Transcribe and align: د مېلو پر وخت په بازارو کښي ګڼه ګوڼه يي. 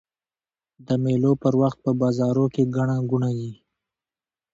د 0.87 0.89
مېلو 1.03 1.31
پر 1.41 1.53
وخت 1.61 1.77
په 1.85 1.91
بازارو 2.01 2.45
کښي 2.53 2.63
ګڼه 2.75 2.97
ګوڼه 3.09 3.31
يي. 3.39 3.51